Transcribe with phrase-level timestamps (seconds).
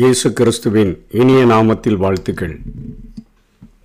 [0.00, 2.52] இயேசு கிறிஸ்துவின் இனிய நாமத்தில் வாழ்த்துக்கள்.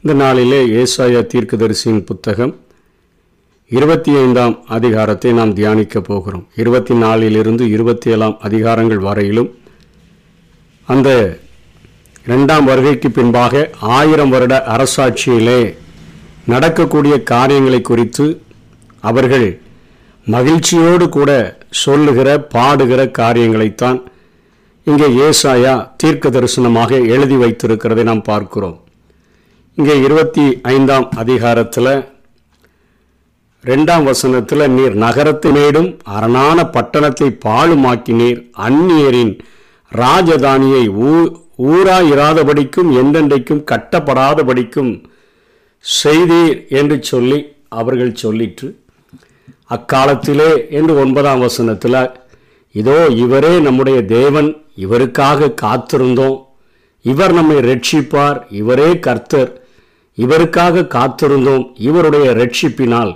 [0.02, 2.54] இந்த நாளிலே ஏசாயா தீர்க்கதரிசியின் புத்தகம்
[3.72, 6.48] இருபத்தி ஐந்தாம் அதிகாரத்தை நாம் தியானிக்க போகிறோம்.
[6.56, 9.50] இருபத்தி நாலிலிருந்து இருபத்தி ஏழாம் அதிகாரங்கள் வரையிலும்
[10.88, 11.40] அந்த
[12.26, 15.62] இரண்டாம் வருகைக்கு பின்பாக ஆயிரம் வருட அரசாட்சியிலே
[16.46, 18.42] நடக்கக்கூடிய காரியங்களை குறித்து
[19.00, 19.62] அவர்கள்
[20.28, 21.32] மகிழ்ச்சியோடு கூட
[21.70, 24.00] சொல்லுகிற பாடுகிற காரியங்களைத்தான்
[24.90, 28.78] இங்கே ஏசாயா தீர்க்க தரிசனமாக எழுதி வைத்திருக்கிறதை நாம் பார்க்கிறோம்.
[29.78, 31.90] இங்கே இருபத்தி ஐந்தாம் அதிகாரத்தில்
[33.64, 38.40] ரெண்டாம் வசனத்தில் நீர் நகரத்தினேடும் அரணான பட்டணத்தை பாழுமாக்கினீர்.
[38.68, 39.34] அந்நியரின்
[39.92, 41.14] ராஜதானியை ஊ
[41.72, 44.92] ஊராயிராதபடிக்கும் என்றென்றைக்கும் கட்டப்படாதபடிக்கும்
[45.86, 47.40] செய்தீர் என்று சொல்லி
[47.80, 48.70] அவர்கள் சொல்லிற்று.
[49.76, 52.00] அக்காலத்திலே என்று ஒன்பதாம் வசனத்தில்
[52.80, 54.50] இதோ இவரே நம்முடைய தேவன்
[54.86, 56.38] இவருக்காக காத்திருந்தோம்.
[57.06, 59.52] இவர் நம்மை ரட்சிப்பார் இவரே கர்த்தர்.
[60.18, 63.14] இவருக்காக காத்திருந்தோம் இவருடைய ரட்சிப்பினால்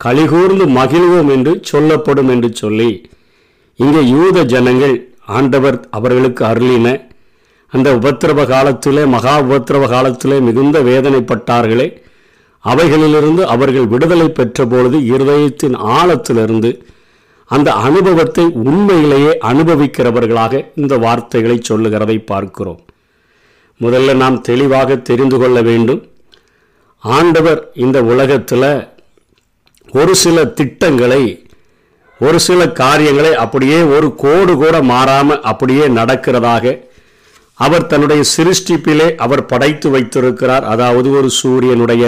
[0.00, 2.90] கலிகூர்ந்து மகிழ்வோம் என்று சொல்லப்படும் என்று சொல்லி
[3.78, 4.96] இங்கே யூத ஜனங்கள்
[5.36, 6.88] ஆண்டவர் அவர்களுக்கு அருளின
[7.72, 11.86] அந்த உபத்திரவ காலத்திலே மகா உபத்திரவ காலத்திலே மிகுந்த வேதனைப்பட்டார்களே.
[12.64, 16.70] அவைகளிலிருந்து அவர்கள் விடுதலை பெற்ற பொழுது இருதயத்தின் ஆழத்திலிருந்து
[17.50, 22.80] அந்த அனுபவத்தை உண்மையிலேயே அனுபவிக்கிறவர்களாக இந்த வார்த்தைகளை சொல்லுகிறதை பார்க்கிறோம்.
[23.80, 26.02] முதல்ல நாம் தெளிவாக தெரிந்து கொள்ள வேண்டும்.
[26.98, 28.68] ஆண்டவர் இந்த உலகத்தில்
[29.92, 31.22] ஒரு சில திட்டங்களை
[32.20, 36.74] ஒரு சில காரியங்களை அப்படியே ஒரு கோடு கூட மாறாமல் அப்படியே நடக்கிறதாக
[37.58, 40.64] அவர் தன்னுடைய சிருஷ்டிப்பிலே அவர் படைத்து வைத்திருக்கிறார்.
[40.64, 42.04] அதாவது ஒரு சூரியனுடைய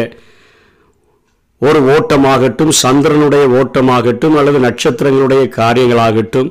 [1.63, 6.51] ஒரு ஓட்டமாகட்டும் சந்திரனுடைய ஓட்டமாகட்டும் அல்லது நட்சத்திரங்களுடைய காரியங்களாகட்டும்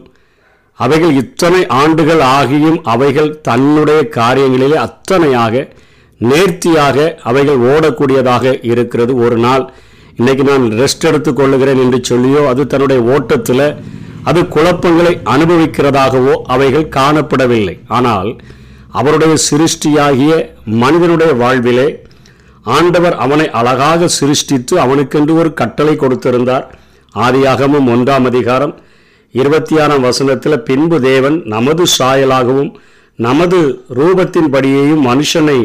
[0.79, 5.61] அவைகள் இத்தனை ஆண்டுகள் ஆகியும் அவைகள் தன்னுடைய காரியங்களிலே அத்தனையாக
[6.21, 6.97] நேர்த்தியாக
[7.29, 9.15] அவைகள் ஓடக்கூடியதாக இருக்கிறது.
[9.25, 9.63] ஒரு நாள்
[10.17, 13.67] இன்னைக்கு நான் ரெஸ்ட் எடுத்து கொள்ளுகிறேன் என்று சொல்லியோ அது தன்னுடைய ஓட்டத்தில்
[14.23, 17.75] அது குழப்பங்களை அனுபவிக்கிறதாகவோ அவைகள் காணப்படவில்லை.
[17.87, 18.29] ஆனால்
[18.91, 20.33] அவருடைய சிருஷ்டியாகிய
[20.83, 21.87] மனிதனுடைய வாழ்விலே
[22.73, 26.65] ஆண்டவர் அவனை அழகாக சிருஷ்டித்து அவனுக்கென்று ஒரு கட்டளை கொடுத்திருந்தார்.
[27.15, 28.73] ஆதியாகமும் ஒன்றாம் அதிகாரம்
[29.31, 32.71] இருபத்தி ஆறாம் வசனத்தில் பின்பு தேவன் நமது சாயலாகவும்
[33.15, 33.59] நமது
[33.95, 35.59] ரூபத்தின்படியையும் மனுஷனை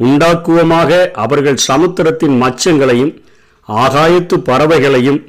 [0.00, 3.12] உண்டாக்குவமாக அவர்கள் சமுத்திரத்தின் மச்சங்களையும்
[3.68, 5.20] ஆகாயத்து பறவைகளையும்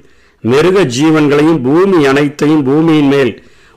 [0.43, 3.33] மிருக ஜீவன்களையும் பூமி அனைத்தையும் பூமியின் மேல்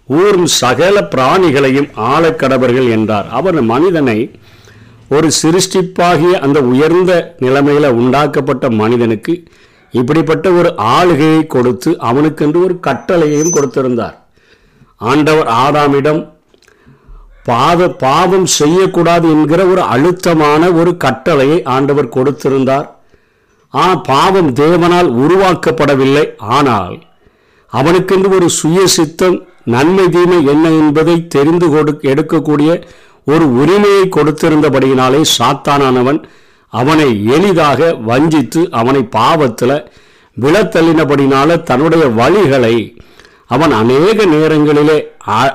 [0.09, 3.29] ஊறும் சகல பிராணிகளையும் ஆழக்கடவர்கள் என்றார்.
[3.31, 4.19] அவர் மனிதனை
[5.15, 7.13] ஒரு சிருஷ்டிப்பாகிய அந்த உயர்ந்த
[7.45, 9.35] நிலைமையில் உண்டாக்கப்பட்ட மனிதனுக்கு
[9.95, 14.17] இப்படிப்பட்ட ஒரு ஆளுகையை கொடுத்து அவனுக்கென்று ஒரு கட்டளையையும் கொடுத்திருந்தார்.
[15.11, 16.21] ஆண்டவர் ஆதாமிடம்
[17.49, 22.87] பாத பாவம் செய்யக்கூடாது என்கிற ஒரு அழுத்தமான ஒரு கட்டளையை ஆண்டவர் கொடுத்திருந்தார்.
[23.75, 26.27] ஆ பாவம் தேவனால் உருவாக்கப்படவில்லை.
[26.59, 26.97] ஆனால்
[27.73, 29.39] அவனுக்கென்று ஒரு சுய சித்தம்
[29.75, 32.71] நன்மை தீமை என்ன என்பதை தெரிந்து கொடு எடுக்கக்கூடிய
[33.29, 36.21] ஒரு உரிமையை கொடுத்திருந்தபடியினாலே சாத்தானானவன்
[36.73, 39.77] அவனை எளிதாக வஞ்சித்து அவனை பாவத்தில்
[40.37, 42.75] விழத்தள்ளினபடினால தன்னுடைய வழிகளை
[43.47, 44.99] அவன் அநேக நேரங்களிலே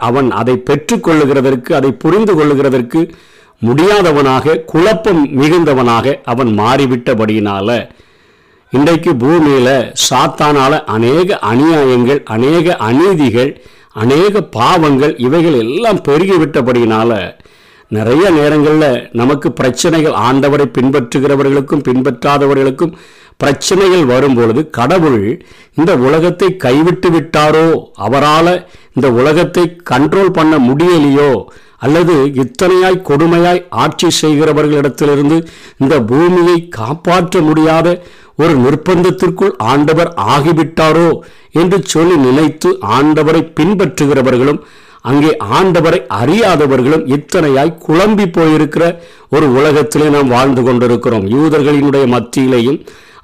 [0.02, 3.02] அவன் அதை பெற்றுக்கொள்ளுகிறதற்கு அதை புரிந்து கொள்ளுகிறதற்கு
[3.62, 7.70] முடியாதவனாக குழப்பம் மிகுந்தவனாக அவன் மாறிவிட்டபடியினால
[8.74, 9.70] இன்றைக்கு பூமியில
[10.08, 13.52] சாத்தானால அநேக அநியாயங்கள் அநேக அநீதிகள்
[13.96, 17.12] அநேக பாவங்கள் இவைகள் எல்லாம் பெருகிவிட்டபடியினால
[17.96, 22.94] நிறைய நேரங்களில் நமக்கு பிரச்சனைகள் ஆண்டவரை பின்பற்றுகிறவர்களுக்கும் பின்பற்றாதவர்களுக்கும்
[23.38, 25.22] பிரச்சனைகள் வரும்பொழுது கடவுள்
[25.76, 27.68] இந்த உலகத்தை கைவிட்டு விட்டாரோ?
[28.06, 28.54] அவரால்
[28.94, 31.32] இந்த உலகத்தை கண்ட்ரோல் பண்ண முடியலையோ?
[31.78, 35.38] அல்லது இத்தனையாய் கொடுமையாய் ஆட்சி செய்கிறவர்களிடத்திலிருந்து
[35.78, 37.88] இந்த பூமியை காப்பாற்ற முடியாத
[38.38, 41.10] ஒரு நிர்பந்தத்திற்குள் ஆண்டவர் ஆகிவிட்டாரோ?
[41.62, 44.62] என்று சொல்லி நினைத்து ஆண்டவரை பின்பற்றுகிறவர்களும்
[45.10, 48.84] அங்கே ஆண்டவரை அறியாதவர்களும் இத்தனையாய் குழம்பி போயிருக்கிற
[49.36, 51.26] ஒரு உலகத்திலே நாம் வாழ்ந்து கொண்டிருக்கிறோம்.
[51.36, 52.80] யூதர்களினுடைய மத்தியிலேயும்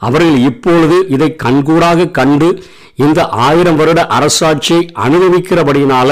[0.07, 2.49] அவர்கள் இப்பொழுது இதை கண்கூடாக கண்டு
[3.05, 6.09] இந்த ஆயிரம் வருட அரசாட்சியை அனுபவிக்கிறபடினால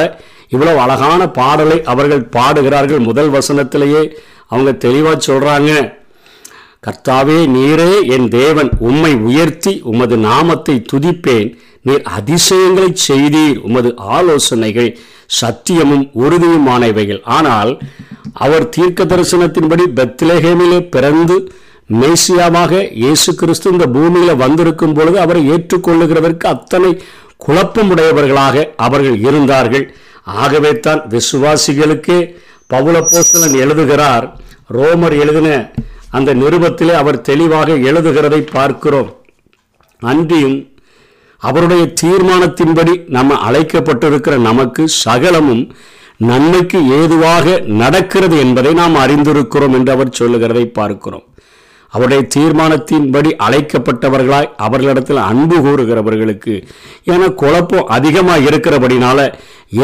[0.50, 3.02] இவ்வளவு அழகான பாடலை அவர்கள் பாடுகிறார்கள்.
[3.10, 4.04] முதல் வசனத்திலேயே
[4.48, 5.72] அவங்க தெளிவா சொல்றாங்க
[6.86, 11.50] கர்த்தாவே நீரே என் தேவன் உம்மை உயர்த்தி உமது நாமத்தை துதிப்பேன்.
[11.88, 13.60] நீர் அதிசயங்களை செய்தீர்.
[13.68, 14.90] உமது ஆலோசனைகள்
[15.30, 17.72] சத்தியமும் உறுதியுமானவைகள் ஆனால்
[18.46, 21.38] அவர் தீர்க்க தரிசனத்தின்படி பெத்லேஹேமிலே பிறந்து
[22.02, 26.92] மேசியாவாக இயேசு கிறிஸ்து இந்த பூமியில வந்திருக்கும் பொழுது அவரை ஏற்றுக்கொள்ளுகிறதற்கு அத்தனை
[27.46, 29.86] குழப்பமுடையவர்களாக அவர்கள் இருந்தார்கள்.
[30.44, 32.20] ஆகவே தான் விசுவாசிகளுக்கே
[32.74, 34.26] பவுலப்போஸ்தலன் எழுதுகிறார்
[34.78, 35.50] ரோமர் எழுதின
[36.18, 39.10] அந்த நிருபத்திலே அவர் தெளிவாக எழுதுகிறதை பார்க்கிறோம்.
[40.02, 40.58] அன்றியும்
[41.38, 45.64] அவருடைய தீர்மானத்தின்படி நம்ம அழைக்கப்பட்டிருக்கிற நமக்கு சகலமும்
[46.18, 51.26] நன்மைக்கு ஏதுவாக நடக்கிறது என்பதை நாம் அறிந்திருக்கிறோம் என்று அவர் சொல்லுகிறதை பார்க்கிறோம்.
[51.94, 56.56] அவருடைய தீர்மானத்தின்படி அழைக்கப்பட்டவர்களாய் அவர்களிடத்தில் அன்பு கூறுகிறவர்களுக்கு
[57.04, 59.20] என குழப்பம் அதிகமாக இருக்கிறபடினால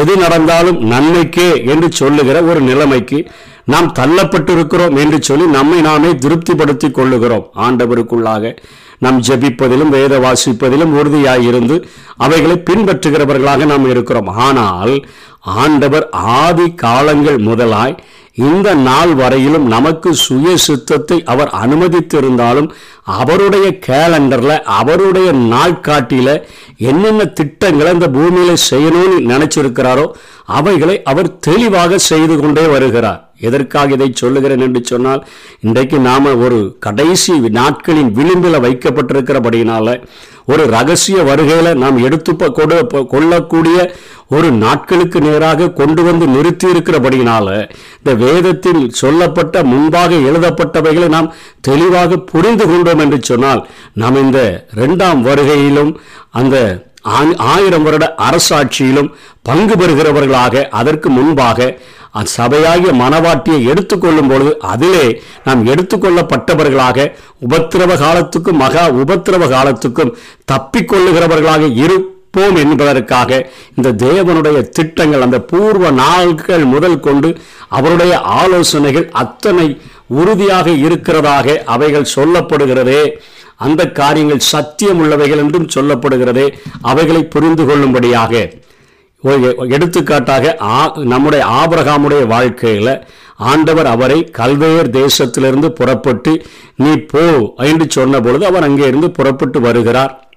[0.00, 3.30] எது நடந்தாலும் நன்மைக்கே என்று சொல்லுகிற ஒரு நிலைமைக்கு
[3.64, 7.46] நாம் தள்ளப்பட்டிருக்கிறோம் என்று சொல்லி நம்மை நாமே திருப்திப்படுத்திக் கொள்ளுகிறோம்.
[7.66, 8.56] ஆண்டவருக்குள்ளாக
[8.98, 11.76] நாம் ஜெபிப்பதிலும் வேத வாசிப்பதிலும் உறுதியாயிருந்து
[12.16, 14.28] அவைகளை பின்பற்றுகிறவர்களாக நாம் இருக்கிறோம்.
[14.28, 15.04] ஆனால்
[15.40, 17.98] ஆண்டவர் ஆதி காலங்கள் முதலாய்
[18.36, 22.70] இந்த நாள் வரையிலும் நமக்கு சுய சித்தத்தை அவர் அனுமதித்திருந்தாலும்
[23.02, 26.42] அவருடைய கேலண்டர்ல அவருடைய நாட்காட்டியில
[26.76, 30.06] என்னென்ன திட்டங்களை இந்த பூமியில செய்யணும்னு நினைச்சிருக்கிறாரோ
[30.44, 33.20] அவைகளை அவர் தெளிவாக செய்து கொண்டே வருகிறார்.
[33.38, 35.26] எதற்காக இதை சொல்லுகிறேன் என்று சொன்னால்
[35.60, 40.04] இன்றைக்கு நாம ஒரு கடைசி நாட்களின் விளிம்பில் வைக்கப்பட்டிருக்கிறபடியினால்
[40.48, 42.78] ஒரு ரகசிய வருகையில் நாம் எடுத்து கொடு
[43.10, 43.78] கொள்ளக்கூடிய
[44.30, 47.48] ஒரு நாட்களுக்கு நேராக கொண்டு வந்து நிறுத்தி இருக்கிறபடியினால
[47.96, 53.62] இந்த வேதத்தில் சொல்லப்பட்ட முன்பாக எழுதப்பட்டவைகளை நாம் தெளிவாக புரிந்து கொண்டோம் என்று சொன்னால்
[53.94, 54.40] நாம் இந்த
[54.74, 55.92] ரெண்டாம் வருகையிலும்
[56.32, 56.56] அந்த
[57.14, 59.10] ஆ- ஆயிரம் வருட அரசாட்சியிலும்
[59.42, 61.58] பங்கு பெறுகிறவர்களாக அதற்கு முன்பாக
[62.36, 70.16] சபையாகிய மனவாட்டியை எடுத்துக்கொள்ளும் பொழுது அதிலே நாம் எடுத்துக்கொள்ளப்பட்டவர்களாக உபத்திரவ காலத்துக்கும் மகா உபத்திரவ காலத்துக்கும்
[70.52, 77.36] தப்பிக்கொள்ளுகிறவர்களாக இருப்போம் என்பதற்காக இந்த தேவனுடைய திட்டங்கள் அந்த பூர்வ நாட்கள் முதல் கொண்டு
[77.68, 83.02] அவருடைய ஆலோசனைகள் அத்தனை உறுதியாக இருக்கிறதாக அவைகள் சொல்லப்படுகிறதே.
[83.56, 86.46] அந்த காரியங்கள் சத்தியம் உள்ளவைகள் என்றும் சொல்லப்படுகிறதே.
[86.80, 88.50] அவைகளை புரிந்து கொள்ளும்படியாக
[89.68, 93.04] எடுத்துக்காட்டாக ஆ- நம்முடைய ஆபரகாமுடைய வாழ்க்கையில்
[93.36, 96.42] ஆண்டவர் அவரை கல்வேர் தேசத்திலிருந்து புறப்பட்டு
[96.76, 100.28] நீ போ என்று சொன்ன பொழுது அவர் அங்கே இருந்து புறப்பட்டு வருகிறார்.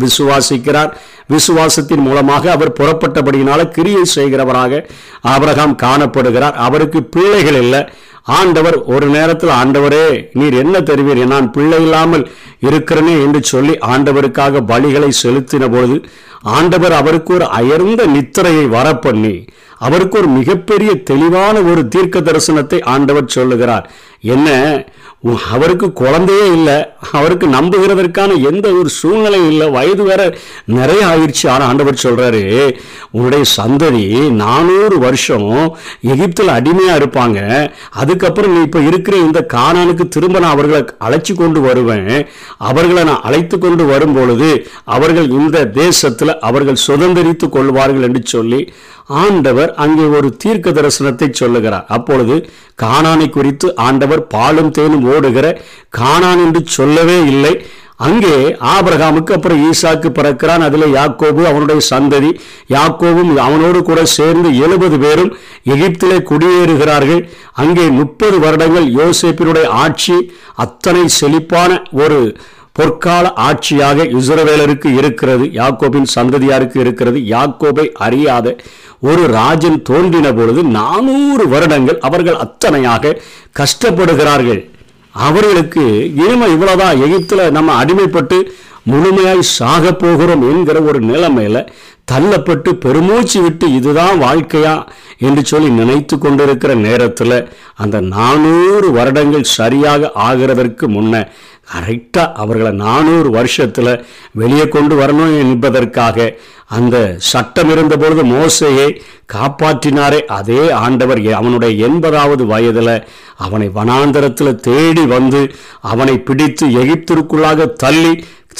[0.00, 0.92] விசுவாசிக்கிறார்.
[1.28, 4.88] விசுவாசத்தின் மூலமாக அவர் புறப்பட்டபடியினால கிரியை செய்கிறவராக
[5.22, 6.52] ஆபரகாம் காணப்படுகிறார்.
[6.52, 7.88] அவருக்கு பிள்ளைகள் இல்லை.
[8.26, 11.26] ஆண்டவர் ஒரு நேரத்தில் ஆண்டவரே நீர் என்ன தெரிவீர்?
[11.26, 12.30] நான் பிள்ளை இல்லாமல்
[12.60, 16.04] இருக்கிறேனே என்று சொல்லி ஆண்டவருக்காக பலிகளை செலுத்தின பொழுது
[16.42, 19.46] ஆண்டவர் அவருக்கு ஒரு அயர்ந்த நித்திரையை வரப்பண்ணி
[19.78, 23.90] அவருக்கு ஒரு மிகப்பெரிய தெளிவான ஒரு தீர்க்க தரிசனத்தை ஆண்டவர் சொல்லுகிறார்.
[24.20, 24.48] என்ன?
[25.54, 26.76] அவருக்கு குழந்தையே இல்லை.
[27.18, 29.66] அவருக்கு நம்புகிறதற்கான எந்த ஒரு சூழ்நிலையும் இல்லை.
[29.76, 30.22] வயது வேற
[30.78, 31.44] நிறைய ஆயிடுச்சு.
[31.52, 32.42] ஆனால் ஆண்டவர் சொல்றாரு
[33.16, 34.04] உன்னுடைய சந்ததி
[34.42, 35.48] நானூறு வருஷம்
[36.14, 37.38] எகிப்தில் அடிமையா இருப்பாங்க.
[38.02, 42.12] அதுக்கப்புறம் நீ இப்போ இருக்கிற இந்த காணானுக்கு திரும்ப நான் அவர்களை அழைச்சி கொண்டு வருவேன்.
[42.70, 44.50] அவர்களை நான் அழைத்து கொண்டு வரும் பொழுது
[44.96, 48.60] அவர்கள் இந்த தேசத்தில் அவர்கள் சுதந்திரித்து கொள்வார்கள் என்று சொல்லி
[49.22, 51.84] ஆண்டவர் அங்கே ஒரு தீர்க்க தரிசனத்தை சொல்லுகிறார்.
[51.96, 52.36] அப்பொழுது
[52.82, 55.46] காணானை குறித்து ஆண்டவர் பாலும் தேனும் ஓடுகிற
[56.00, 57.54] காணான் என்று சொல்லவே இல்லை.
[58.06, 58.32] அங்கே
[58.72, 60.64] ஆபிரகாமுக்கு அப்புறம் ஈசாக்கு பிறக்கிறான்.
[60.66, 62.30] அதில் யாக்கோபு அவனுடைய சந்ததி.
[62.74, 65.30] யாக்கோபும் அவனோடு கூட சேர்ந்து எழுபது பேரும்
[65.74, 67.22] எகிப்திலே குடியேறுகிறார்கள்.
[67.62, 70.18] அங்கே முப்பது வருடங்கள் யோசேப்பினுடைய ஆட்சி
[70.66, 72.20] அத்தனை செழிப்பான ஒரு
[72.78, 75.44] பொற்கால ஆட்சியாக இஸ்ரவேலருக்கு இருக்கிறது.
[75.60, 77.18] யாக்கோபின் சந்ததியாருக்கு இருக்கிறது.
[77.34, 78.56] யாக்கோபை அறியாத
[79.08, 83.18] ஒரு ராஜன் தோன்றின பொழுது நானூறு வருடங்கள் அவர்கள் அத்தனையாக
[83.60, 84.62] கஷ்டப்படுகிறார்கள்.
[85.24, 85.84] அவர்களுக்கு
[86.18, 88.38] இனிமே இவ்வளவுதான் எகிப்துல நம்ம அடிமைப்பட்டு
[88.84, 91.60] முழுமையாய் சாக போகிறோம் என்கிற ஒரு நிலைமையில
[92.12, 94.74] தள்ளப்பட்டு பெருமூச்சு விட்டு இதுதான் வாழ்க்கையா
[95.18, 97.38] என்று சொல்லி நினைத்து கொண்டிருக்கிற நேரத்தில்
[97.76, 101.24] அந்த நானூறு வருடங்கள் சரியாக ஆகிறதற்கு முன்ன
[101.72, 103.92] கரெக்டாக அவர்களை நானூறு வருஷத்தில்
[104.32, 106.28] வெளியே கொண்டு வரணும் என்பதற்காக
[106.70, 106.96] அந்த
[107.30, 108.86] சட்டம் இருந்த பொழுது மோசையை
[109.34, 111.20] காப்பாற்றினாரே அதே ஆண்டவர்.
[111.40, 112.94] அவனுடைய எண்பதாவது வயதில்
[113.44, 115.40] அவனை வனாந்தரத்தில் தேடி வந்து
[115.92, 118.12] அவனை பிடித்து எகிப்திற்குள்ளாக தள்ளி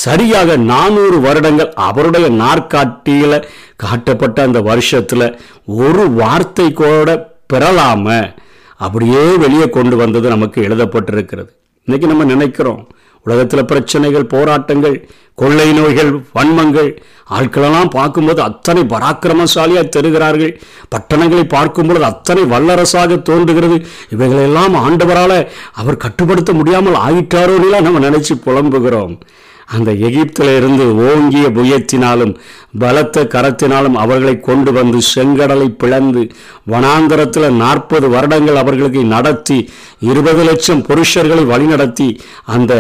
[0.04, 3.46] சரியாக நானூறு வருடங்கள் அவருடைய நாற்காட்டியில்
[3.76, 5.28] காட்டப்பட்ட அந்த வருஷத்தில்
[5.84, 7.18] ஒரு வார்த்தை கூட
[7.52, 8.34] பெறலாம.
[8.76, 11.50] அப்படியே வெளியே கொண்டு வந்தது நமக்கு எழுதப்பட்டிருக்கிறது.
[11.88, 12.82] இன்னைக்கு நம்ம நினைக்கிறோம்
[13.26, 14.96] உலகத்தில் பிரச்சனைகள் போராட்டங்கள்
[15.40, 16.90] கொள்ளை நோய்கள் வன்மங்கள்
[17.36, 20.52] ஆட்களெல்லாம் பார்க்கும்போது அத்தனை பராக்கிரமசாலியாக தருகிறார்கள்.
[20.92, 23.78] பட்டணங்களை பார்க்கும்பொழுது அத்தனை வல்லரசாக தோன்றுகிறது.
[24.14, 25.38] இவைகளெல்லாம் ஆண்டவரால்
[25.80, 29.16] அவர் கட்டுப்படுத்த முடியாமல் ஆயிட்டாரோலாம் நம்ம நினச்சி புலம்புகிறோம்.
[29.76, 32.34] அந்த எகிப்தில் இருந்து ஓங்கிய புயத்தினாலும்
[32.82, 36.22] பலத்த கரத்தினாலும் அவர்களை கொண்டு வந்து செங்கடலை பிளந்து
[36.72, 39.58] வனாந்தரத்தில் நாற்பது வருடங்கள் அவர்களுக்கு நடத்தி
[40.10, 42.08] இருபது லட்சம் புருஷர்களை வழிநடத்தி
[42.56, 42.74] அந்த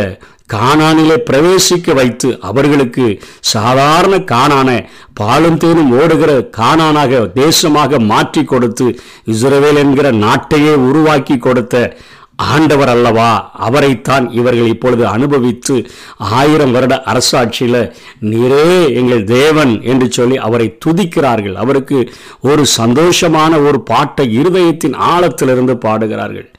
[0.54, 3.06] கானானிலே பிரவேசிக்க வைத்து அவர்களுக்கு
[3.40, 11.96] சாதாரண காணான பாலும் தேனும் ஓடுகிற காணானாக தேசமாக மாற்றி கொடுத்து இஸ்ரவேல் என்கிற நாட்டையே உருவாக்கி கொடுத்த
[12.36, 13.50] ஆண்டவர் அல்லவா?
[13.52, 15.86] அவரைத்தான் இவர்கள் இப்பொழுது அனுபவித்து
[16.16, 21.54] ஆயிரம் வருட அரசாட்சியில் நீரே எங்கள் தேவன் என்று சொல்லி அவரை துதிக்கிறார்கள்.
[21.54, 26.50] அவருக்கு ஒரு சந்தோஷமான ஒரு பாட்டை இருதயத்தின் ஆழத்திலிருந்து பாடுகிறார்கள்.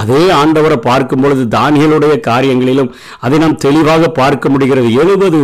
[0.00, 4.88] அதே ஆண்டவரை பார்க்கும் பொழுது தானியலுடைய காரியங்களிலும் அதை நாம் தெளிவாக பார்க்க முடிகிறது.
[5.02, 5.40] எழுபது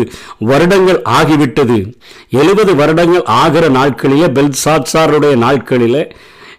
[0.50, 1.78] வருடங்கள் ஆகிவிட்டது.
[2.30, 6.02] எழுபது வருடங்கள் ஆகிற நாட்களிலே பெல்சாட்சாருடைய நாட்களிலே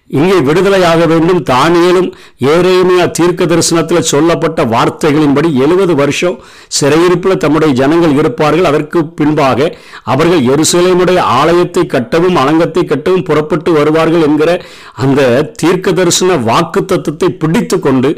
[0.10, 1.42] இங்கே விடுதலையாக வேண்டும்.
[1.50, 2.08] தானியலும்
[2.54, 6.36] ஏரேமியா தீர்க்க தரிசனத்தில் சொல்லப்பட்ட வார்த்தைகளின்படி எழுபது வருஷம்
[6.78, 8.68] சிறையிருப்பில் தம்முடைய ஜனங்கள் இருப்பார்கள்.
[8.72, 9.70] அதற்கு பின்பாக
[10.14, 14.52] அவர்கள் எருசலேமுடைய ஆலயத்தை கட்டவும் அலங்கத்தை கட்டவும் புறப்பட்டு வருவார்கள் என்கிற
[15.06, 15.22] அந்த
[15.62, 18.12] தீர்க்க தரிசன வாக்கு தத்துவத்தை பிடித்து கொண்டு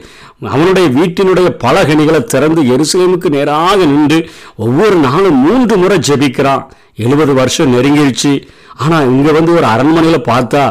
[0.54, 4.20] அவனுடைய வீட்டினுடைய பலகணிகளை திறந்து எருசலேமுக்கு நேராக நின்று
[4.66, 6.66] ஒவ்வொரு நாளும் மூன்று முறை ஜெபிக்கிறான்.
[7.06, 8.34] எழுபது வருஷம் நெருங்கிடுச்சு
[8.84, 10.66] ஆனால் இங்கே வந்து ஒரு அரண்மனையில் பார்த்தா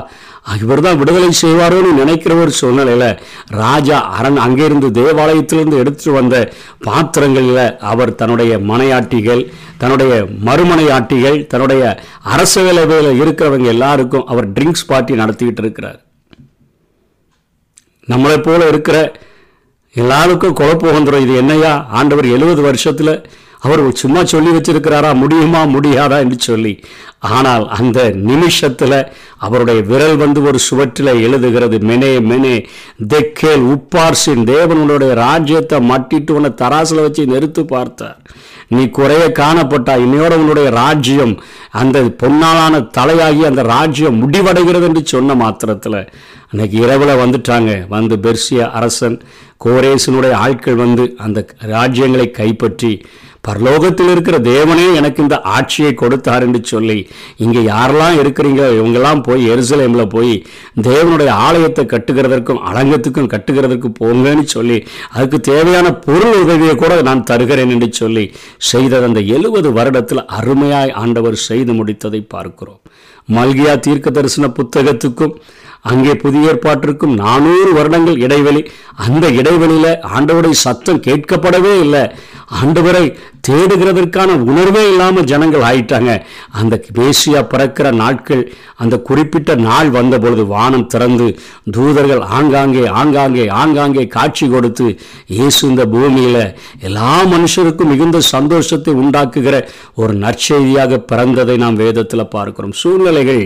[0.46, 3.18] இவர் தான் விடுதலை செய்வாரோன்னு நினைக்கிற ஒரு சூழ்நிலையில்
[3.49, 6.52] ராஜா அரண் அங்கேருந்து தேவாலயத்திலிருந்து எடுத்துட்டு வந்த
[6.84, 15.62] பாத்திரங்களில் அவர் தன்னுடைய மனையாட்டிகள் தன்னுடைய மறுமனையாட்டிகள் தன்னுடைய அரச வேலையில் இருக்கிறவங்க எல்லாருக்கும் அவர் ட்ரிங்க்ஸ் பார்ட்டி நடத்திக்கிட்டு
[15.62, 16.00] இருக்கிறார்.
[18.08, 19.12] நம்மளை போல இருக்கிற
[19.96, 21.87] எல்லாருக்கும் குழப்பம் வந்துடும் இது என்னையா?
[21.88, 23.22] ஆண்டவர் எழுபது வருஷத்தில்
[23.62, 25.11] அவர் சும்மா சொல்லி வச்சிருக்கிறாரா?
[25.14, 25.61] முடியுமா?
[25.64, 26.73] முடியாதா என்று சொல்லி.
[27.19, 28.97] ஆனால் அந்த நிமிஷத்தில்
[29.38, 31.76] அவருடைய விரல் வந்து ஒரு சுவற்றில் எழுதுகிறது.
[31.90, 32.54] மெனே மெனே
[33.09, 38.19] தெக்கேல் உப்பார்சின் தேவனுடைய ராஜ்யத்தை மட்டிட்டு உன்னை தராசில் வச்சு நிறுத்து பார்த்தார்.
[38.69, 41.35] நீ குறைய காணப்பட்டா இன்னையோட உன்னுடைய ராஜ்யம்
[41.71, 46.00] அந்த பொன்னாளான தலையாகி அந்த ராஜ்யம் முடிவடைகிறது என்று சொன்ன மாத்திரத்தில்
[46.50, 47.73] அன்னைக்கு இரவில் வந்துட்டாங்க.
[47.88, 49.19] வந்து பெர்சிய அரசன்
[49.64, 51.40] கோரேசனுடைய ஆட்கள் வந்து அந்த
[51.76, 52.92] ராஜ்யங்களை கைப்பற்றி
[53.46, 56.99] பரலோகத்தில் இருக்கிற தேவனே எனக்கு இந்த ஆட்சியை கொடுத்தார் என்று சொல்லி
[57.44, 60.34] இங்கே யாரெல்லாம் இருக்கிறீங்க இவங்கெல்லாம் போய் எருசலேமில் போய்
[60.88, 64.78] தேவனுடைய ஆலயத்தை கட்டுகிறதற்கும் அலங்கத்துக்கும் கட்டுகிறதற்கும் போங்கன்னு சொல்லி
[65.14, 68.25] அதுக்கு தேவையான பொருள் உதவியை கூட நான் தருகிறேன் என்று சொல்லி
[68.70, 72.80] செய்தது அந்த எழுபது வருடத்தில் அருமையாய் ஆண்டவர் செய்து முடித்ததை பார்க்கிறோம்.
[73.28, 75.34] மல்கியா தீர்க்க தரிசன புத்தகத்துக்கும்
[75.90, 78.61] அங்கே புதிய ஏற்பாட்டிற்கும் நானூறு வருடங்கள் இடைவெளி
[79.04, 82.02] அந்த இடைவெளியில் ஆண்டவருடைய சத்தம் கேட்கப்படவே இல்லை.
[82.61, 83.04] ஆண்டவரை
[83.47, 86.11] தேடுகிறதற்கான உணர்வே இல்லாமல் ஜனங்கள் ஆயிட்டாங்க.
[86.61, 88.42] அந்த மேசியா பிறக்கிற நாட்கள்
[88.82, 91.26] அந்த குறிப்பிட்ட நாள் வந்தபொழுது வானம் திறந்து
[91.76, 94.87] தூதர்கள் ஆங்காங்கே ஆங்காங்கே ஆங்காங்கே காட்சி கொடுத்து
[95.37, 96.42] இயேசு இந்த பூமியில்
[96.88, 99.56] எல்லா மனுஷருக்கும் மிகுந்த சந்தோஷத்தை உண்டாக்குகிற
[100.02, 102.76] ஒரு நற்செய்தியாக பிறந்ததை நாம் வேதத்தில் பார்க்கிறோம்.
[102.82, 103.44] சூழ்நிலைகள்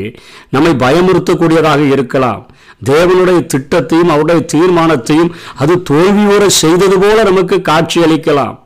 [0.56, 2.44] நம்மை பயமுறுத்தக்கூடியதாக இருக்கலாம்.
[2.92, 8.56] தேவனுடைய திட்டத்தையும் அவருடைய தீர்மானத்தையும் அது தோல்வியுற செய்தது போல நமக்கு காட்சி அளிக்கலாம்.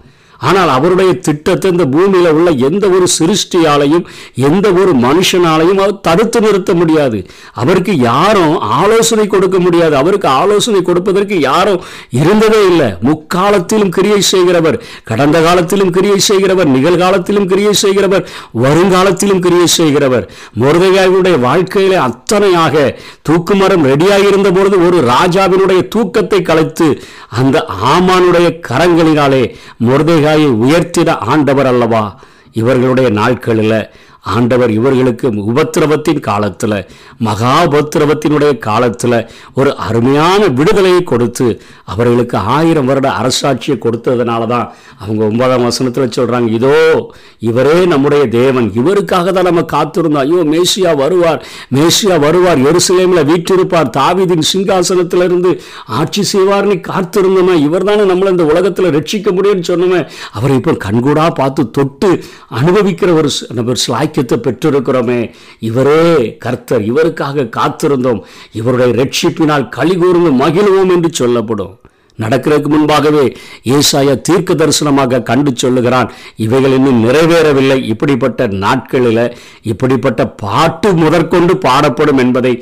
[0.49, 4.05] ஆனால் அவருடைய திட்டத்தை இந்த பூமியில் உள்ள எந்த ஒரு சிருஷ்டியாலையும்
[4.49, 7.19] எந்த ஒரு மனுஷனாலையும் அவர் தடுத்து நிறுத்த முடியாது.
[7.63, 9.95] அவருக்கு யாரும் ஆலோசனை கொடுக்க முடியாது.
[10.03, 11.81] அவருக்கு ஆலோசனை கொடுப்பதற்கு யாரும்
[12.21, 12.89] இருந்ததே இல்லை.
[13.09, 14.79] முக்காலத்திலும் கிரியை செய்கிறவர்
[15.11, 18.25] கடந்த காலத்திலும் கிரியை செய்கிறவர் நிகழ்காலத்திலும் கிரியை செய்கிறவர்
[18.65, 20.27] வருங்காலத்திலும் கிரியை செய்கிறவர்.
[20.63, 22.75] முருகையாவுடைய வாழ்க்கையில அத்தனையாக
[23.29, 26.89] தூக்குமரம் ரெடியாக இருந்த பொழுது ஒரு ராஜாவினுடைய தூக்கத்தை கலைத்து
[27.41, 27.57] அந்த
[27.93, 29.43] ஆமானுடைய கரங்களினாலே
[30.31, 32.03] முருதைகாயை உயர்த்திட ஆண்டவர் அல்லவா?
[32.53, 33.75] இவர்களுடைய நாட்களில்
[34.25, 36.77] ஆண்டவர் இவர்களுக்கு உபத்திரவத்தின் காலத்தில்
[37.19, 41.47] மகா உபத்திரவத்தினுடைய காலத்தில் ஒரு அருமையான விடுதலையை கொடுத்து
[41.85, 46.75] அவர்களுக்கு ஆயிரம் வருட அரசாட்சியை கொடுத்ததுனால தான் அவங்க ஒன்பதாம் வசனத்தில் சொல்கிறாங்க இதோ
[47.39, 48.69] இவரே நம்முடைய தேவன்.
[48.75, 50.25] இவருக்காக தான் நம்ம காத்திருந்தோம்.
[50.27, 51.41] ஐயோ மேசியா வருவார்.
[51.75, 52.61] மேசியா வருவார்.
[52.71, 53.91] எருசலேமில் வீற்றிருப்பார்.
[53.97, 55.53] தாவிதின் சிங்காசனத்திலிருந்து
[55.87, 57.55] ஆட்சி செய்வார்னு காத்திருந்தோமே.
[57.61, 60.03] இவர் தானே நம்மளை இந்த உலகத்தில் ரட்சிக்க முடியும்னு சொன்னோமே.
[60.33, 62.11] அவரை இப்போ கண்கூடாக பார்த்து தொட்டு
[62.61, 65.31] அனுபவிக்கிற ஒரு நபர் ஸ்லாய் ஸ்லாக்கியத்தை பெற்றிருக்கிறோமே.
[65.59, 66.83] இவரே கர்த்தர்.
[66.83, 68.21] இவருக்காக காத்திருந்தோம்.
[68.53, 71.79] இவருடைய ரட்சிப்பினால் களி கூர்ந்து மகிழ்வோம் என்று சொல்லப்படும்.
[72.23, 73.25] நடக்கிறதுக்கு முன்பாகவே
[73.77, 76.09] ஏசாயா தீர்க்க தரிசனமாக கண்டு சொல்லுகிறான்
[76.45, 77.79] இவைகள் இன்னும் நிறைவேறவில்லை.
[77.93, 79.23] இப்படிப்பட்ட நாட்களில்
[79.73, 82.53] இப்படிப்பட்ட பாட்டு முதற்கொண்டு பாடப்படும் என்பதை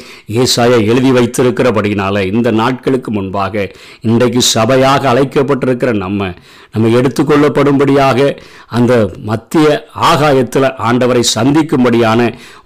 [0.43, 3.67] ஏசாயா எழுதி வைத்திருக்கிறபடினால இந்த நாட்களுக்கு முன்பாக
[4.09, 6.31] இன்றைக்கு சபையாக அழைக்கப்பட்டிருக்கிற நம்ம
[6.73, 8.19] நம்ம எடுத்துக்கொள்ளப்படும்படியாக
[8.79, 8.93] அந்த
[9.29, 9.67] மத்திய
[10.11, 12.21] ஆகாயத்தில் ஆண்டவரை சந்திக்கும்படியான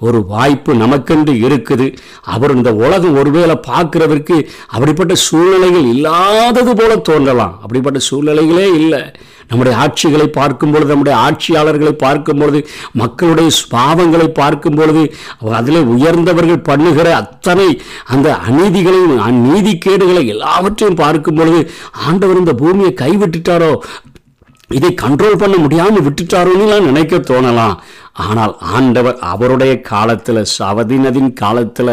[0.07, 1.87] ஒரு வாய்ப்பு நமக்கென்று இருக்குது.
[2.35, 4.37] அவர் இந்த உலகம் ஒருவேளை பார்க்கிறதற்கு
[4.75, 7.55] அப்படிப்பட்ட சூழ்நிலைகள் இல்லாதது போல தோன்றலாம்.
[7.63, 9.03] அப்படிப்பட்ட சூழ்நிலைகளே இல்லை.
[9.51, 12.61] நம்முடைய ஆட்சிகளை பார்க்கும் பொழுது நம்முடைய ஆட்சியாளர்களை பார்க்கும் பொழுது
[13.01, 15.03] மக்களுடைய பாவங்களை பார்க்கும் பொழுது
[15.59, 17.67] அதில் உயர்ந்தவர்கள் பண்ணுகிற அத்தனை
[18.15, 21.61] அந்த அநீதிகளையும் அந்நீதிக்கேடுகளை எல்லாவற்றையும் பார்க்கும் பொழுது
[22.07, 23.73] ஆண்டவர் இந்த பூமியை கைவிட்டுட்டாரோ?
[24.79, 27.77] இதை கண்ட்ரோல் பண்ண முடியாமல் விட்டுட்டாரோன்னு நினைக்க தோணலாம்.
[28.17, 31.93] ஆனால் ஆண்டவர் அவருடைய காலத்தில் சவதினதின் காலத்தில்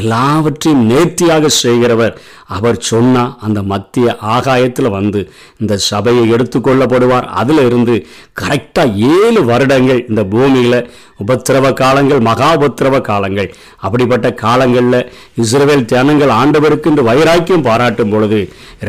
[0.00, 2.14] எல்லாவற்றையும் நேர்த்தியாக செய்கிறவர்.
[2.56, 5.20] அவர் சொன்னால் அந்த மத்திய ஆகாயத்தில் வந்து
[5.60, 7.26] இந்த சபையை எடுத்துக்கொள்ளப்படுவார்.
[7.40, 7.96] அதில் இருந்து
[8.42, 10.80] கரெக்டாக ஏழு வருடங்கள் இந்த பூமியில்
[11.24, 13.50] உபத்திரவ காலங்கள் மகா உபத்திரவ காலங்கள்.
[13.78, 15.00] அப்படிப்பட்ட காலங்களில்
[15.34, 18.40] இஸ்ரேல் தியானங்கள் ஆண்டவருக்கு இந்த வைராக்கியம் பாராட்டும் பொழுது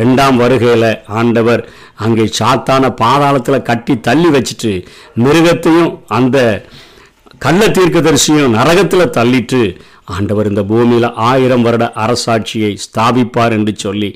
[0.01, 1.63] ரெண்டாம் வருகையில் ஆண்டவர்
[2.05, 4.73] அங்கே சாத்தான பாதாளத்தில் கட்டி தள்ளி வச்சுட்டு
[5.23, 6.37] மிருகத்தையும் அந்த
[7.43, 9.61] கள்ள தீர்க்கதரிசியும் நரகத்தில் தள்ளிட்டு
[10.15, 14.09] ஆண்டவர் இந்த பூமியில் ஆயிரம் வருட அரசாட்சியை ஸ்தாபிப்பார் என்று சொல்லி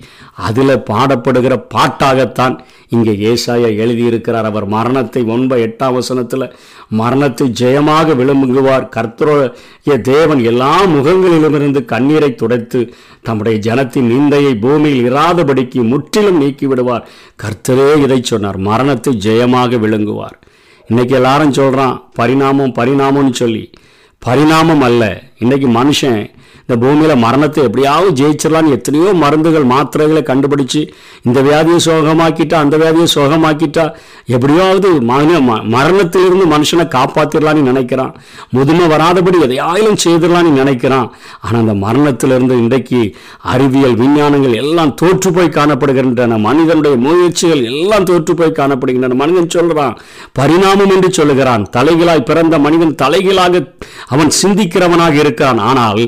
[0.47, 2.55] அதில் பாடப்படுகிற பாட்டாகத்தான்
[2.95, 4.47] இங்கே ஏசாயா எழுதியிருக்கிறார்.
[4.51, 6.45] அவர் மரணத்தை ஒன்ப எட்டாம் வசனத்தில்
[7.01, 12.81] மரணத்தை ஜெயமாக விளம்புங்குவார் கர்த்தரோய தேவன் எல்லா முகங்களிலுமிருந்து கண்ணீரை துடைத்து
[13.21, 17.07] தம்முடைய ஜனத்தின் நிந்தையை பூமியில் இராதபடிக்கு முற்றிலும் நீக்கிவிடுவார்.
[17.43, 18.59] கர்த்தரே இதை சொன்னார்.
[18.69, 20.37] மரணத்தை ஜெயமாக விளங்குவார்.
[20.89, 23.69] இன்றைக்கி எல்லாரும் சொல்கிறான் பரிணாமம் பரிணாமம்னு சொல்லி.
[24.19, 25.21] பரிணாமம் அல்ல.
[25.39, 26.29] இன்றைக்கி மனுஷன்
[26.65, 30.81] இந்த பூமியில் மரணத்தை எப்படியாவது ஜெயிச்சிடலான்னு எத்தனையோ மருந்துகள் மாத்திரைகளை கண்டுபிடிச்சு
[31.27, 33.85] இந்த வியாதியை சோகமாக்கிட்டா அந்த வியாதியை சோகமாக்கிட்டா
[34.35, 35.39] எப்படியாவது மன
[35.75, 38.13] மரணத்திலிருந்து மனுஷனை காப்பாற்றிடலான்னு நினைக்கிறான்.
[38.55, 41.09] முதுமை வராதபடி எதையாயிலும் செய்திடலான்னு நினைக்கிறான்.
[41.45, 43.01] ஆனால் அந்த மரணத்திலிருந்து இன்றைக்கு
[43.53, 46.39] அறிவியல் விஞ்ஞானங்கள் எல்லாம் தோற்று போய் காணப்படுகின்றன.
[46.47, 49.19] மனிதனுடைய முயற்சிகள் எல்லாம் தோற்று போய் காணப்படுகின்றன.
[49.23, 49.97] மனிதன் சொல்கிறான்
[50.39, 51.65] பரிணாமம் என்று சொல்லுகிறான்.
[51.77, 53.63] தலைகளாய் பிறந்த மனிதன் தலைகளாக
[54.13, 55.61] அவன் சிந்திக்கிறவனாக இருக்கிறான்.
[55.71, 56.01] ஆனால்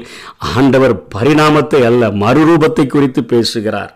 [0.53, 3.93] ஆண்டவர் பரிணாமத்தை அல்ல மறுரூபத்தை குறித்து பேசுகிறார்.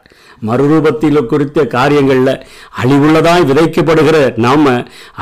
[0.48, 2.34] மறுரூபத்தில் குறித்த காரியங்களில்
[2.82, 4.68] அழிவுள்ளதாய் விதைக்கப்படுகிற நாம்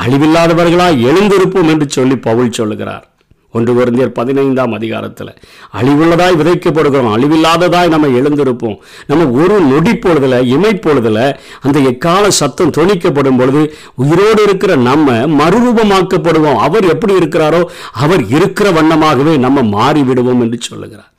[0.04, 3.06] அழிவில்லாதவர்களாக எழுந்திருப்போம் என்று சொல்லி பவுல் சொல்லுகிறார்.
[3.56, 5.30] ஒன்று குருந்தியர் பதினைந்தாம் அதிகாரத்தில்
[5.78, 8.76] அழிவுள்ளதாய் விதைக்கப்படுகிறோம் அழிவில்லாததாய் நம்ம எழுந்திருப்போம்.
[9.06, 11.20] நம்ம ஒரு நொடி பொழுதுல இமை பொழுதுல
[11.60, 13.62] அந்த எக்கால சத்தம் துணிக்கப்படும் பொழுது
[13.94, 16.62] உயிரோடு இருக்கிற நம்ம மறுரூபமாக்கப்படுவோம்.
[16.68, 21.12] அவர் எப்படி இருக்கிறாரோ அவர் இருக்கிற வண்ணமாகவே நம்ம மாறிவிடுவோம் என்று சொல்லுகிறார்.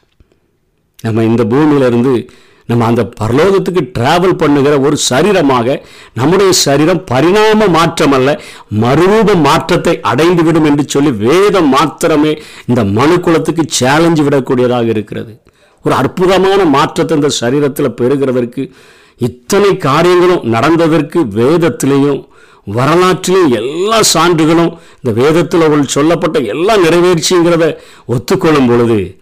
[1.04, 2.30] நம்ம இந்த பூமியிலிருந்து
[2.66, 5.82] நம்ம அந்த பரலோகத்துக்கு டிராவல் பண்ணுகிற ஒரு சரீரமாக
[6.14, 8.42] நம்முடைய சரீரம் பரிணாம மாற்றம் அல்ல
[8.82, 15.42] மறுரூப மாற்றத்தை அடைந்துவிடும் என்று சொல்லி வேதம் மாத்திரமே இந்த மனு குலத்துக்கு சேலஞ்சு விடக்கூடியதாக இருக்கிறது.
[15.86, 18.72] ஒரு அற்புதமான மாற்றத்தை இந்த சரீரத்தில் பெறுகிறதற்கு
[19.18, 22.28] இத்தனை காரியங்களும் நடந்ததற்கு வேதத்திலையும்
[22.68, 29.19] வரலாற்றிலும் எல்லா சான்றுகளும் இந்த வேதத்தில் சொல்லப்பட்ட எல்லா நிறைவேற்சிங்கிறத ஒத்துக்கொள்ளும் பொழுது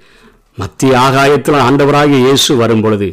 [0.58, 3.10] மத்திய ஆகாயத்தில் ஆண்டவராகிய இயேசு வரும் பொழுது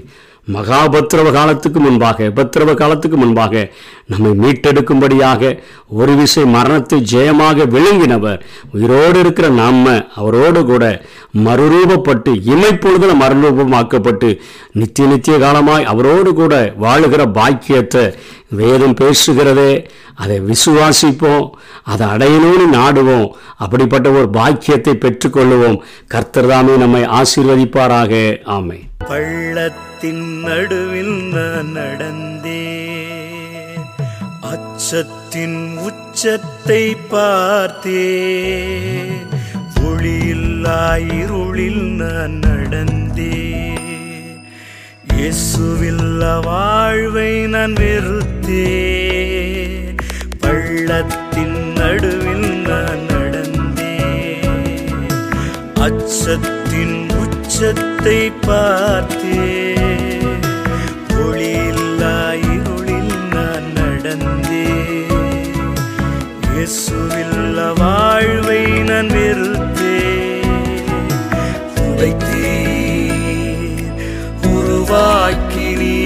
[0.48, 3.62] மகாபத்திரவ காலத்துக்கு முன்பாக பத்திரவ காலத்துக்கு முன்பாக
[4.06, 5.52] நம்மை மீட்டெடுக்கும்படியாக
[5.94, 8.42] ஒரு விசை மரணத்தை ஜெயமாக விளங்கினவர்
[8.74, 10.84] உயிரோடு இருக்கிற நம்ம அவரோடு கூட
[11.44, 14.30] மறுரூபப்பட்டு இமைப்பொழுதுல மறுரூபமாக்கப்பட்டு
[14.72, 18.04] நித்திய நித்திய காலமாய் அவரோடு கூட வாழுகிற பாக்கியத்தை
[18.54, 19.72] வேதம் பேசுகிறதே
[20.14, 21.46] அதை விசுவாசிப்போம்
[21.82, 25.78] அதை அடையணும்னு நாடுவோம் அப்படிப்பட்ட ஒரு பாக்கியத்தை பெற்றுக்கொள்ளுவோம்.
[26.14, 28.12] கர்த்தர்தாமே நம்மை ஆசீர்வதிப்பாராக.
[28.44, 32.62] ஆமை பள்ளத்தின் நடுவில் நான் நடந்தே
[34.52, 38.06] அச்சத்தின் உச்சத்தை பார்த்தே
[39.86, 40.82] ஒளியில்லா
[41.18, 43.53] இருளில் நான் நடந்தே
[45.24, 48.64] இயேசுவில்ல வாழ்வை நான் வெறுத்தே.
[50.40, 53.96] பள்ளத்தின் நடுவில் நான் நடந்தே.
[55.74, 59.74] அச்சத்தின் உச்சத்தை பார்த்தே.
[61.08, 64.66] ஒளியில்லா இருளில் நான் நடந்தே.
[66.54, 69.63] இயேசுவில்ல வாழ்வை நான் வெறுத்தே.
[75.24, 75.98] உருவாக்கினீ